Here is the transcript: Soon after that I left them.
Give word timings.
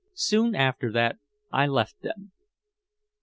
Soon 0.15 0.55
after 0.55 0.91
that 0.93 1.19
I 1.51 1.67
left 1.67 2.01
them. 2.01 2.31